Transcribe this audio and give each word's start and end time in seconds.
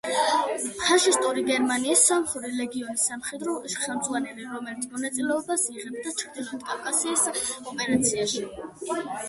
ფაშისტური 0.83 1.43
გერმანიის 1.49 2.05
სომხური 2.11 2.49
ლეგიონის 2.61 3.03
სამხედრო 3.11 3.53
ხელმძღვანელი, 3.83 4.49
რომელიც 4.55 4.89
მონაწილეობას 4.97 5.69
იღებდა 5.77 6.17
ჩრდილოეთ 6.25 6.67
კავკასიის 6.73 7.29
ოპერაციაში. 7.37 8.45